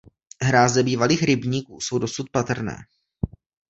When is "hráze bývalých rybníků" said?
0.43-1.81